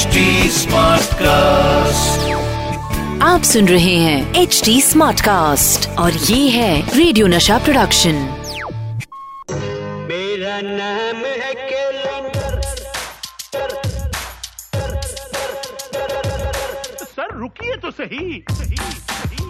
[0.00, 0.20] HD
[1.20, 2.20] cast
[3.22, 8.14] आप सुन रहे हैं एच डी स्मार्ट कास्ट और ये है रेडियो नशा प्रोडक्शन
[10.10, 12.60] मेरा नाम है कैलेंडर
[17.04, 19.44] सर रुकिए तो सही सही सही।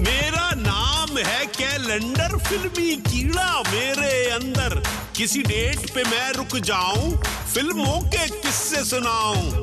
[0.00, 4.82] मेरा नाम है कैलेंडर फिल्मी कीड़ा मेरे अंदर।
[5.16, 7.16] किसी डेट पे मैं रुक जाऊँ
[7.54, 9.62] फ़िल्मों के किस्से सुनाऊं।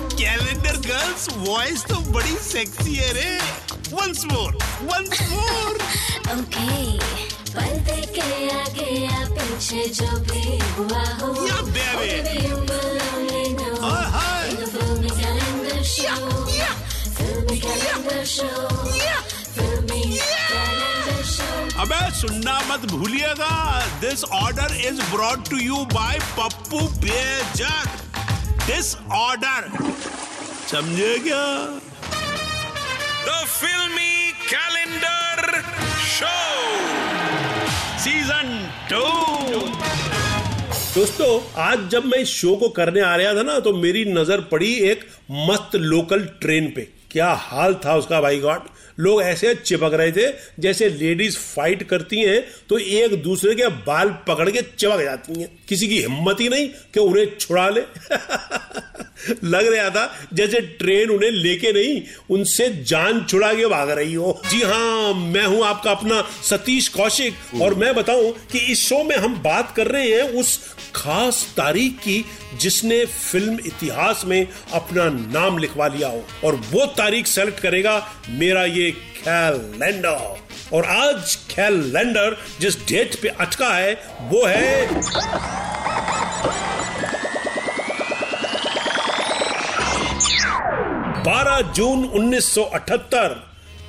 [0.21, 3.29] कैलेंडर गर्ल्स वॉइस तो बड़ी सेक्सी है रे।
[3.93, 5.79] Once more once more
[6.33, 6.67] okay
[7.55, 10.43] पलते के आगे या पीछे जो भी
[10.77, 12.19] हुआ हो। या बेबे
[21.81, 23.53] अबे सुनना मत भूलिएगा।
[24.01, 27.87] This order is brought to you by Pappu Bejak
[28.65, 29.69] this order
[30.71, 31.45] समझे क्या
[33.25, 35.41] द फिल्मी कैलेंडर
[36.11, 36.35] शो
[38.03, 38.53] सीज़न
[38.91, 39.01] टू
[40.93, 41.29] दोस्तों
[41.63, 44.73] आज जब मैं इस शो को करने आ रहा था ना तो मेरी नज़र पड़ी
[44.91, 45.05] एक
[45.49, 48.67] मस्त लोकल ट्रेन पे। क्या हाल था उसका भाई गॉड?
[48.99, 54.09] लोग ऐसे चिपक रहे थे जैसे लेडीज़ फाइट करती हैं तो एक दूसरे के बाल
[54.27, 57.81] पकड़ के चिपक जाती हैं। किसी की हिम्मत ही नहीं कि उन्हें छुड़ा ले।
[59.43, 64.41] लग रहा था जैसे ट्रेन उन्हें लेके नहीं, उनसे जान छुड़ा के भाग रही हो।
[64.49, 69.15] जी हाँ मैं हूँ आपका अपना सतीश कौशिक, और मैं बताऊँ कि इस शो में
[69.15, 70.59] हम बात कर रहे हैं उस
[70.95, 72.25] खास तारीख की
[72.59, 75.09] जिसने फ़िल्म इतिहास में अपना
[75.39, 77.95] नाम लिखवा लिया हो। और वो तारीख सेलेक्ट करेगा,
[78.29, 80.39] मेरा ये कैलेंडर
[80.73, 84.87] और आज कैलेंडर जिस डेट पे अटका है, वो है
[91.23, 93.35] 12 जून 1978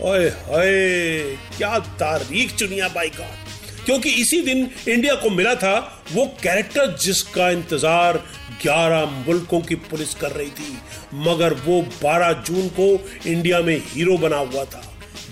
[0.02, 5.74] ओए होए, क्या तारीख चुनिया बाई गॉड। क्योंकि इसी दिन इंडिया को मिला था
[6.12, 8.18] वो कैरेक्टर जिसका इंतज़ार
[8.62, 10.78] 11 मुल्कों की पुलिस कर रही थी
[11.26, 12.88] मगर वो 12 जून को
[13.30, 14.82] इंडिया में हीरो बना हुआ था।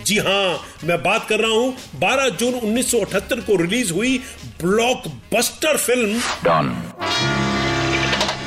[0.06, 4.16] जी हाँ मैं बात कर रहा हूँ 12 जून 1978 को रिलीज़ हुई
[4.62, 6.74] ब्लॉकबस्टर फ़िल्म। डॉन।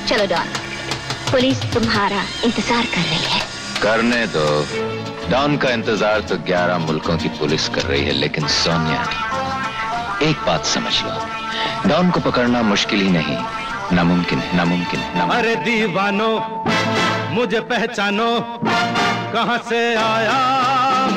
[0.10, 0.48] चलो डॉन
[1.32, 3.42] पुलिस तुम्हारा इंतज़ार कर रही है।
[3.82, 4.48] करने दो।
[5.30, 9.02] डॉन का इंतज़ार तो 11 मुल्कों की पुलिस कर रही है लेकिन सोनिया
[10.30, 13.38] एक बात समझ लो डॉन को पकड़ना मुश्किल ही नहीं।
[13.92, 16.30] नामुमकिन है नामुमकिन है अरे दीवानो
[17.34, 18.30] मुझे पहचानो
[19.34, 20.38] कहाँ से आया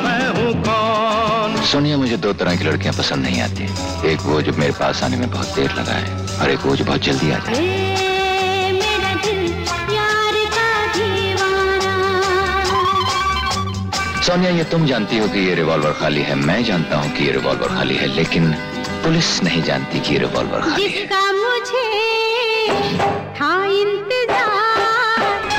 [0.05, 1.57] मैं हूँ कौन?
[1.71, 3.65] सोनिया मुझे दो तरह की लड़कियाँ पसंद नहीं आती।
[4.13, 6.85] एक वो जो मेरे पास आने में बहुत देर लगा है और एक वो जो
[6.85, 7.61] बहुत जल्दी आ जाए।
[8.81, 9.43] मेरा दिल
[9.89, 11.95] प्यार का दीवाना।
[14.27, 17.33] सोनिया ये तुम जानती हो कि ये रिवॉल्वर खाली है। मैं जानता हूँ कि ये
[17.33, 18.53] रिवॉल्वर खाली है लेकिन
[19.05, 21.07] पुलिस नहीं जानती कि ये रिवॉल्वर खाली है।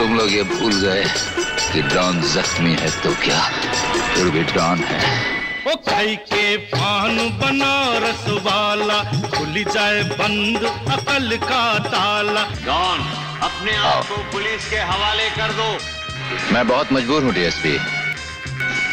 [0.07, 1.03] तुम लोग ये भूल गए
[1.71, 3.39] कि डॉन जख्मी है तो क्या
[4.13, 4.99] फिर भी डॉन है।
[5.67, 12.99] ओ खाई के पान बनारस वाला खुल जाए बंद अकल का ताला। डॉन
[13.49, 15.69] अपने आप को पुलिस के हवाले कर दो।
[16.53, 17.77] मैं बहुत मजबूर हूँ डीएसपी।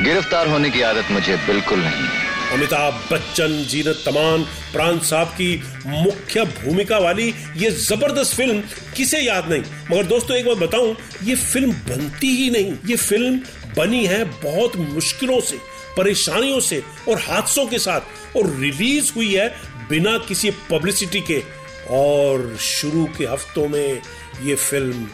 [0.04, 2.23] गिरफ़्तार होने की आदत मुझे बिल्कुल नहीं है।
[2.54, 4.42] अमिताभ बच्चन, जीनत तमान
[4.72, 7.26] प्राण साहब की मुख्य भूमिका वाली
[7.56, 8.60] ये ज़बरदस्त फ़िल्म
[8.96, 9.62] किसे याद नहीं?
[9.90, 13.40] मगर दोस्तों, एक बात बताऊँ, ये फ़िल्म बनती ही नहीं। ये फ़िल्म
[13.76, 15.58] बनी है बहुत मुश्किलों से,
[15.96, 19.48] परेशानियों से और हादसों के साथ और रिलीज़ हुई है
[19.88, 21.42] बिना किसी पब्लिसिटी के।
[21.90, 24.00] और शुरू के हफ्तों में
[24.42, 25.06] ये फ़िल्म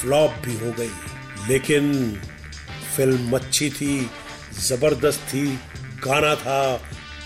[0.00, 1.92] फ्लॉप भी हो गई। लेकिन
[2.96, 4.10] फ़िल्म अच्छी थी,
[4.60, 5.48] ज़बरदस्त थी
[6.06, 6.76] गाना था,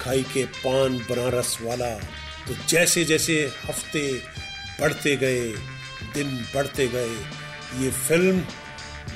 [0.00, 1.94] खाई के पान बनारस वाला।
[2.48, 4.22] तो जैसे जैसे हफ़्ते
[4.80, 5.48] बढ़ते गए,
[6.14, 7.14] दिन बढ़ते गए,
[7.80, 8.38] ये फ़िल्म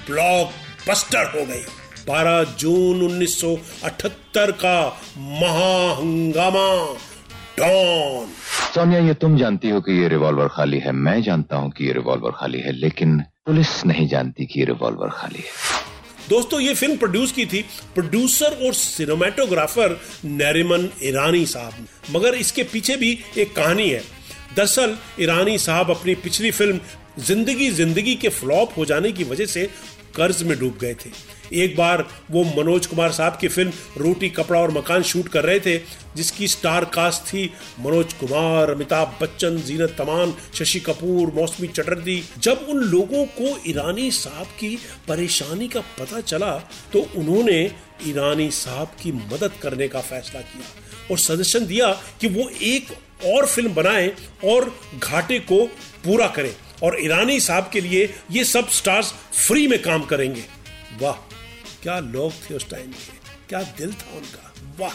[0.06, 0.50] ब्लॉक
[0.88, 1.64] बस्टर हो गई।
[2.06, 6.68] 12 जून 1978 का महाहंगामा,
[7.58, 8.26] डॉन।
[8.74, 11.92] सोनिया, ये तुम जानती हो कि ये रिवॉल्वर खाली है। मैं जानता हूँ कि ये
[11.92, 15.71] रिवॉल्वर खाली है, लेकिन पुलिस नहीं जानती कि ये रिवॉल्वर खाली है।
[16.32, 17.62] दोस्तों, ये फ़िल्म प्रोड्यूस की थी
[17.94, 24.04] प्रोड्यूसर और सिनेमाटोग्राफर नरिमन ईरानी साहब। मगर इसके पीछे भी एक कहानी है।
[24.56, 26.80] दरअसल, ईरानी साहब अपनी पिछली फ़िल्म
[27.18, 29.68] ज़िंदगी ज़िंदगी के फ्लॉप हो जाने की वजह से
[30.16, 31.10] कर्ज में डूब गए थे।
[31.54, 35.60] एक बार वो मनोज कुमार साहब की फ़िल्म रोटी, कपड़ा और मकान शूट कर रहे
[35.60, 35.76] थे,
[36.16, 37.44] जिसकी स्टार कास्ट थी
[37.80, 44.10] मनोज कुमार, अमिताभ बच्चन, जीनत तमान, शशि कपूर, मौसमी चटर्जी। जब उन लोगों को ईरानी
[44.12, 44.76] साहब की
[45.08, 46.52] परेशानी का पता चला
[46.92, 47.60] तो उन्होंने
[48.06, 52.92] ईरानी साहब की मदद करने का फैसला किया और सजेशन दिया कि वो एक
[53.26, 54.12] और फ़िल्म बनाएँ
[54.44, 55.64] और घाटे को
[56.04, 59.12] पूरा करें। और ईरानी साहब के लिए ये सब स्टार्स
[59.46, 60.44] फ्री में काम करेंगे।
[61.00, 61.14] वाह,
[61.82, 64.94] क्या लोग थे उस टाइम के। क्या दिल था उनका। वाह।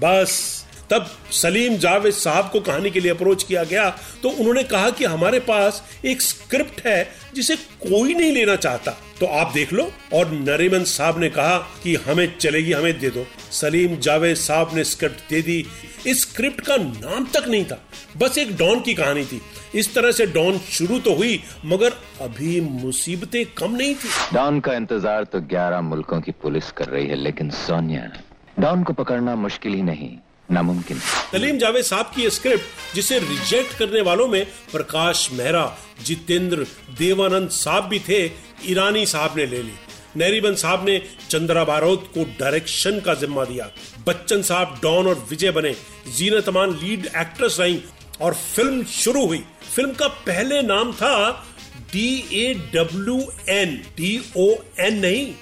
[0.00, 3.88] बस, तब सलीम जावेद साहब को कहानी के लिए अप्रोच किया गया
[4.22, 8.90] तो उन्होंने कहा कि हमारे पास एक स्क्रिप्ट है जिसे कोई नहीं लेना चाहता।
[9.20, 13.26] तो आप देख लो, और नरीमन साहब ने कहा कि हमें चलेगी, हमें दे दो।
[13.52, 15.64] सलीम जावेद साहब ने स्क्रिप्ट दे दी
[16.06, 17.78] इस स्क्रिप्ट का नाम तक नहीं था
[18.16, 19.40] बस एक डॉन की कहानी थी।
[19.74, 24.74] इस तरह से डॉन शुरू तो हुई मगर अभी मुसीबतें कम नहीं थी। डॉन का
[24.74, 28.10] इंतज़ार तो 11 मुल्कों की पुलिस कर रही है लेकिन सोनिया
[28.58, 30.10] डॉन को पकड़ना मुश्किल ही नहीं
[30.50, 35.64] नामुमकिन। सलीम जावेद साहब की ये स्क्रिप्ट जिसे रिजेक्ट करने वालों में प्रकाश मेहरा
[36.06, 36.66] जितेंद्र
[36.98, 38.24] देवानंद साहब भी थे
[38.70, 39.72] ईरानी साहब ने ले ली।
[40.16, 40.98] नरीबन साहब ने
[41.30, 43.70] चंद्रा बारोद को डायरेक्शन का जिम्मा दिया।
[44.06, 45.74] बच्चन साहब डॉन और विजय बने।
[46.16, 47.82] जीनत अमान लीड एक्ट्रेस रही
[48.20, 49.42] और फ़िल्म शुरू हुई।
[49.74, 51.14] फ़िल्म का पहले नाम था
[51.92, 54.48] D A W N D O
[54.80, 55.32] N नहीं।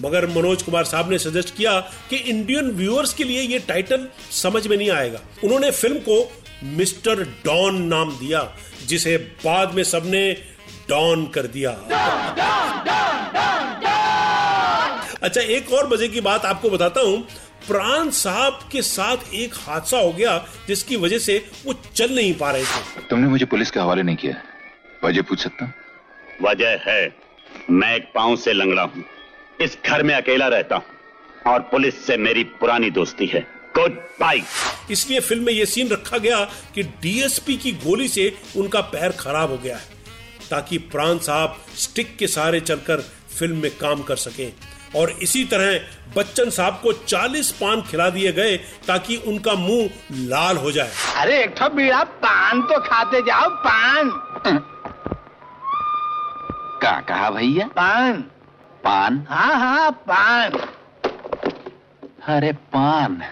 [0.00, 1.78] मगर मनोज कुमार साहब ने सजेस्ट किया
[2.10, 6.32] कि इंडियन व्यूअर्स के लिए ये टाइटल समझ में नहीं आएगा। उन्होंने फ़िल्म को
[6.64, 8.48] मिस्टर डॉन नाम दिया,
[8.86, 10.30] जिसे बाद में सबने
[10.88, 11.70] डॉन कर दिया।
[15.26, 17.20] अच्छा एक और मज़े की बात आपको बताता हूँ।
[17.66, 20.36] प्राण साहब के साथ एक हादसा हो गया
[20.66, 24.16] जिसकी वजह से वो चल नहीं पा रहे थे। तुमने मुझे पुलिस के हवाले नहीं
[24.16, 24.34] किया
[25.04, 25.72] वजह पूछ सकता
[26.42, 27.14] वजह है।
[27.70, 29.04] मैं एक पाँव से लंगड़ा हूँ।
[29.62, 33.40] इस घर में अकेला रहता हूँ और पुलिस से मेरी पुरानी दोस्ती है।
[33.76, 34.42] गुड बाय
[34.90, 36.38] इसलिए फ़िल्म में यह सीन रखा गया
[36.74, 39.94] कि डीएसपी की गोली से उनका पैर खराब हो गया है
[40.50, 43.00] ताकि प्राण साहब स्टिक के सहारे चलकर
[43.38, 44.52] फ़िल्म में काम कर सकें।
[44.96, 45.78] और इसी तरह
[46.16, 48.56] बच्चन साहब को 40 पान खिला दिए गए
[48.86, 54.10] ताकि उनका मुँह लाल हो जाए। अरे एक ठो बीड़ा पान तो खाते जाओ पान।
[56.82, 57.66] का कहा भैया?
[57.66, 58.12] पान।
[58.84, 59.26] पान?
[59.30, 60.52] हाँ हाँ पान।
[62.28, 63.22] अरे पान।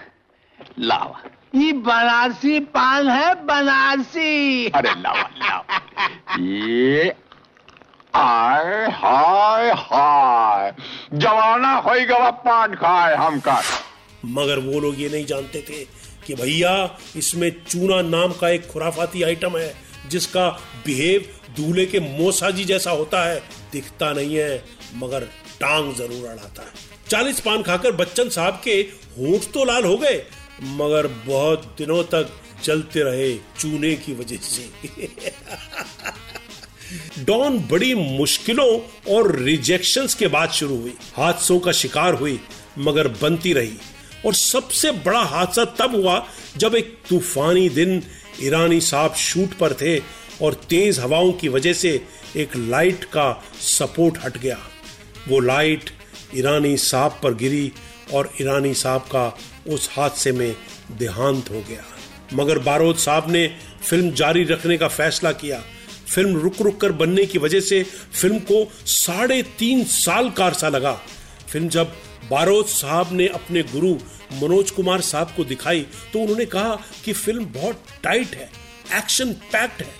[0.79, 1.21] लावा
[1.55, 5.79] ये बनारसी पान है बनारसी। अरे लावा लावा
[6.39, 7.15] ये
[8.15, 10.71] हाय हाय हाय।
[11.13, 13.61] जवाना होई गवा पान खाए हमका
[14.25, 15.83] मगर वो लोग ये नहीं जानते थे
[16.25, 19.75] कि भैया, इसमें चूना नाम का एक खुराफाती आइटम है,
[20.09, 20.49] जिसका
[20.85, 21.25] बिहेव
[21.57, 24.63] दूल्हे के मोसाजी जैसा होता है, दिखता नहीं है,
[24.95, 25.23] मगर
[25.59, 26.71] टांग ज़रूर अड़ाता है।
[27.09, 28.79] चालीस पान खाकर बच्चन साहब के
[29.17, 30.23] होठ तो लाल हो गए,
[30.63, 32.29] मगर बहुत दिनों तक
[32.63, 34.71] जलते रहे चूने की वजह से।
[37.19, 38.79] डॉन बड़ी मुश्किलों
[39.15, 42.39] और रिजेक्शंस के बाद शुरू हुई। हादसों का शिकार हुई,
[42.77, 43.77] मगर बनती रही।
[44.25, 46.27] और सबसे बड़ा हादसा तब हुआ
[46.57, 48.03] जब एक तूफानी दिन
[48.41, 49.97] ईरानी साहब शूट पर थे
[50.41, 54.57] और तेज हवाओं की वजह से एक लाइट का सपोर्ट हट गया।
[55.27, 55.89] वो लाइट
[56.35, 57.71] ईरानी साहब पर गिरी
[58.13, 59.37] और ईरानी साहब का
[59.67, 60.55] उस हादसे में
[60.91, 61.83] देहांत हो गया।
[62.33, 65.63] मगर बारोद साहब ने फ़िल्म जारी रखने का फैसला किया।
[66.07, 70.69] फ़िल्म रुक रुक कर बनने की वजह से फ़िल्म को साढ़े तीन साल का अरसा
[70.69, 70.93] लगा।
[71.49, 71.93] फ़िल्म जब
[72.29, 73.93] बारोद साहब ने अपने गुरु
[74.33, 75.81] मनोज कुमार साहब को दिखाई
[76.13, 78.49] तो उन्होंने कहा कि फ़िल्म बहुत टाइट है,
[78.93, 79.93] एक्शन पैक्ड है।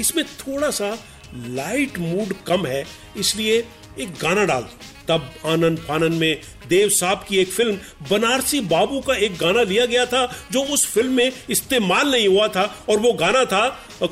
[0.00, 0.96] इसमें थोड़ा सा
[1.34, 2.84] लाइट मूड कम है,
[3.16, 3.60] इसलिए
[4.00, 4.68] एक गाना डाल।
[5.08, 7.76] तब आनंद फानन में देव साहब की एक फ़िल्म,
[8.10, 12.46] बनारसी बाबू का एक गाना लिया गया था, जो उस फ़िल्म में इस्तेमाल नहीं हुआ
[12.48, 13.68] था, और वो गाना था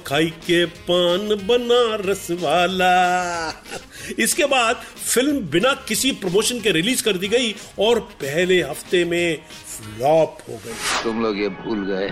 [0.06, 2.94] खाई के पान बनारस वाला।
[4.18, 4.76] इसके बाद
[5.06, 10.60] फ़िल्म बिना किसी प्रमोशन के रिलीज़ कर दी गई, और पहले हफ़्ते में फ्लॉप हो
[10.66, 12.08] गई। तुम लोग ये भूल गए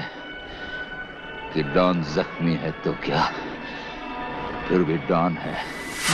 [1.55, 3.25] कि डॉन जख्मी है तो क्या?
[4.69, 5.57] फिर भी डॉन है।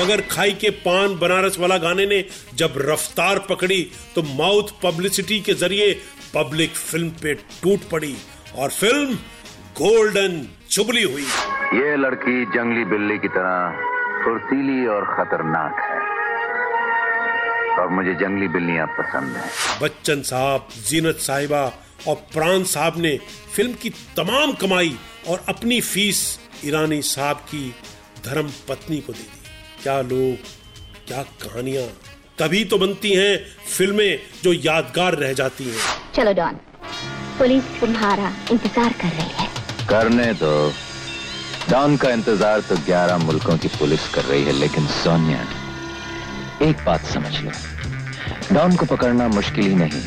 [0.00, 2.24] मगर खाई के पान बनारस वाला गाने ने
[2.54, 3.82] जब रफ्तार पकड़ी
[4.14, 5.92] तो माउथ पब्लिसिटी के ज़रिए
[6.34, 8.14] पब्लिक फ़िल्म पे टूट पड़ी
[8.58, 9.14] और फ़िल्म
[9.78, 11.26] गोल्डन जुबली हुई।
[11.74, 13.90] ये लड़की जंगली बिल्ली की तरह
[14.24, 16.00] फुर्तीली और खतरनाक है
[17.74, 19.50] और मुझे जंगली बिल्लियाँ पसंद हैं।
[19.82, 21.62] बच्चन साहब जीनत साहिबा
[22.08, 23.16] और प्राण साहब ने
[23.54, 24.96] फ़िल्म की तमाम कमाई
[25.28, 26.20] और अपनी फ़ीस
[26.64, 27.68] ईरानी साहब की
[28.24, 29.41] धर्म पत्नी को दे दी।
[29.82, 30.50] क्या लोग
[31.06, 31.86] क्या कहानियाँ।
[32.38, 33.36] तभी तो बनती हैं
[33.68, 36.58] फ़िल्में जो यादगार रह जाती हैं। चलो डॉन।
[37.38, 39.46] पुलिस तुम्हारा इंतज़ार कर रही है।
[39.88, 40.52] करने दो।
[41.70, 45.40] डॉन का इंतज़ार तो 11 मुल्कों की पुलिस कर रही है लेकिन सोनिया
[46.62, 47.50] एक बात समझ लो।
[48.52, 50.02] डॉन को पकड़ना मुश्किल ही नहीं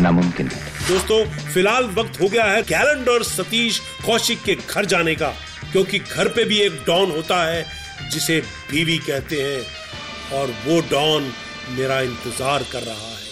[0.00, 5.32] नामुमकिन है। दोस्तों फ़िलहाल वक्त हो गया है कैलेंडर सतीश कौशिक के घर जाने का
[5.72, 7.64] क्योंकि घर पे भी एक डॉन होता है
[8.10, 11.32] जिसे बीवी कहते हैं और वो डॉन
[11.70, 13.22] मेरा इंतज़ार कर रहा है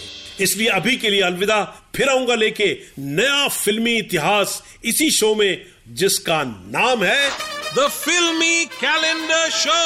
[0.41, 1.63] इसलिए अभी के लिए अलविदा
[1.95, 7.29] फिर आऊँगा लेके नया फिल्मी इतिहास इसी शो में जिसका नाम है
[7.75, 9.77] the filmy calendar show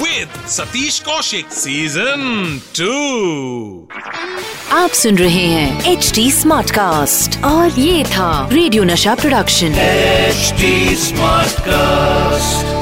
[0.00, 2.22] with Satish Kaushik Season
[2.74, 2.90] 2.
[4.72, 10.96] आप सुन रहे हैं एच डी स्मार्ट कास्ट और ये था रेडियो नशा प्रोडक्शन एचडी
[11.06, 12.75] स्मार्ट Smartcast.